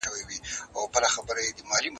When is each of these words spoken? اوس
اوس 0.79 1.83